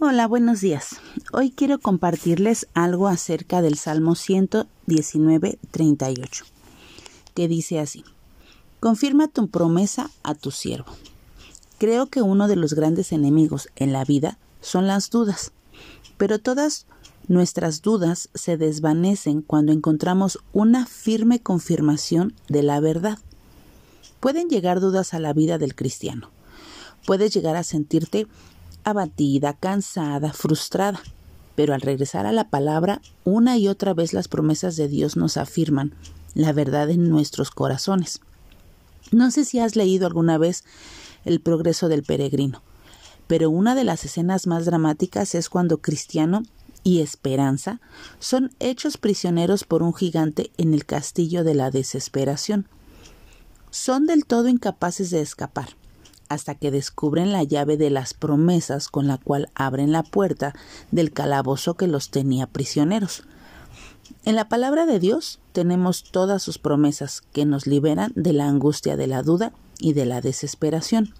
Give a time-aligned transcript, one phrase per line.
[0.00, 0.96] Hola, buenos días.
[1.32, 6.44] Hoy quiero compartirles algo acerca del Salmo 119, 38,
[7.34, 8.04] que dice así,
[8.80, 10.92] Confirma tu promesa a tu siervo.
[11.78, 15.52] Creo que uno de los grandes enemigos en la vida son las dudas,
[16.18, 16.86] pero todas
[17.26, 23.18] nuestras dudas se desvanecen cuando encontramos una firme confirmación de la verdad.
[24.20, 26.30] Pueden llegar dudas a la vida del cristiano.
[27.06, 28.26] Puedes llegar a sentirte
[28.84, 31.00] abatida, cansada, frustrada.
[31.56, 35.36] Pero al regresar a la palabra, una y otra vez las promesas de Dios nos
[35.36, 35.94] afirman
[36.34, 38.20] la verdad en nuestros corazones.
[39.12, 40.64] No sé si has leído alguna vez
[41.24, 42.62] El progreso del peregrino,
[43.26, 46.42] pero una de las escenas más dramáticas es cuando Cristiano
[46.82, 47.80] y Esperanza
[48.18, 52.68] son hechos prisioneros por un gigante en el castillo de la desesperación.
[53.70, 55.70] Son del todo incapaces de escapar
[56.28, 60.54] hasta que descubren la llave de las promesas con la cual abren la puerta
[60.90, 63.24] del calabozo que los tenía prisioneros.
[64.24, 68.96] En la palabra de Dios tenemos todas sus promesas que nos liberan de la angustia
[68.96, 71.14] de la duda y de la desesperación.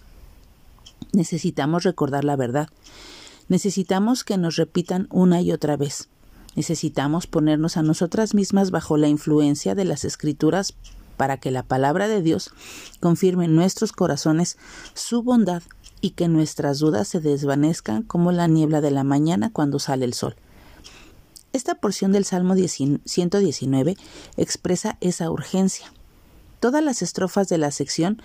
[1.11, 2.69] Necesitamos recordar la verdad.
[3.47, 6.09] Necesitamos que nos repitan una y otra vez.
[6.55, 10.73] Necesitamos ponernos a nosotras mismas bajo la influencia de las escrituras
[11.15, 12.51] para que la palabra de Dios
[12.99, 14.57] confirme en nuestros corazones
[14.93, 15.63] su bondad
[16.01, 20.13] y que nuestras dudas se desvanezcan como la niebla de la mañana cuando sale el
[20.13, 20.35] sol.
[21.53, 23.95] Esta porción del Salmo 119
[24.35, 25.91] expresa esa urgencia.
[26.59, 28.21] Todas las estrofas de la sección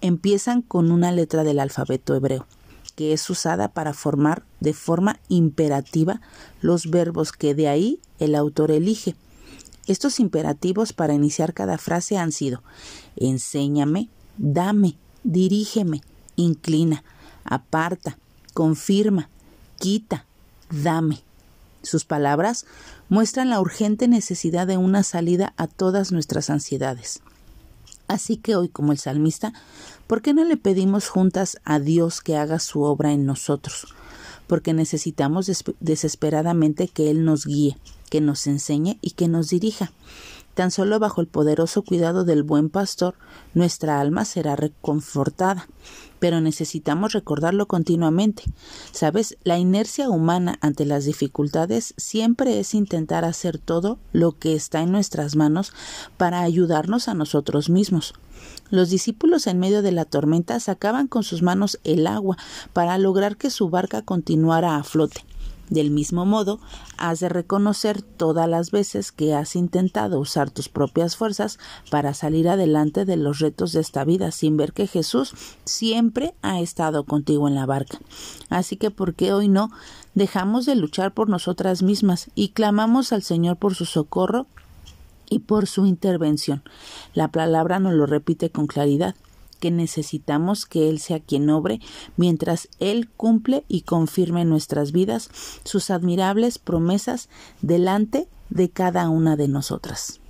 [0.00, 2.46] empiezan con una letra del alfabeto hebreo,
[2.94, 6.20] que es usada para formar de forma imperativa
[6.60, 9.16] los verbos que de ahí el autor elige
[9.86, 12.62] estos imperativos para iniciar cada frase han sido
[13.16, 16.02] enséñame, dame, dirígeme,
[16.36, 17.04] inclina,
[17.44, 18.18] aparta,
[18.54, 19.28] confirma,
[19.78, 20.26] quita,
[20.70, 21.22] dame.
[21.82, 22.66] Sus palabras
[23.08, 27.20] muestran la urgente necesidad de una salida a todas nuestras ansiedades.
[28.08, 29.52] Así que hoy, como el salmista,
[30.06, 33.94] ¿por qué no le pedimos juntas a Dios que haga su obra en nosotros?
[34.46, 35.50] Porque necesitamos
[35.80, 37.76] desesperadamente que Él nos guíe,
[38.16, 39.92] que nos enseñe y que nos dirija.
[40.54, 43.14] Tan solo bajo el poderoso cuidado del buen pastor,
[43.52, 45.68] nuestra alma será reconfortada.
[46.18, 48.44] Pero necesitamos recordarlo continuamente.
[48.90, 54.80] Sabes, la inercia humana ante las dificultades siempre es intentar hacer todo lo que está
[54.80, 55.74] en nuestras manos
[56.16, 58.14] para ayudarnos a nosotros mismos.
[58.70, 62.38] Los discípulos en medio de la tormenta sacaban con sus manos el agua
[62.72, 65.22] para lograr que su barca continuara a flote.
[65.68, 66.60] Del mismo modo,
[66.96, 71.58] has de reconocer todas las veces que has intentado usar tus propias fuerzas
[71.90, 75.34] para salir adelante de los retos de esta vida sin ver que Jesús
[75.64, 77.98] siempre ha estado contigo en la barca.
[78.48, 79.72] Así que, ¿por qué hoy no
[80.14, 84.46] dejamos de luchar por nosotras mismas y clamamos al Señor por su socorro
[85.28, 86.62] y por su intervención?
[87.12, 89.16] La palabra nos lo repite con claridad
[89.56, 91.80] que necesitamos que Él sea quien obre,
[92.16, 95.30] mientras Él cumple y confirme en nuestras vidas
[95.64, 97.28] sus admirables promesas
[97.62, 100.20] delante de cada una de nosotras.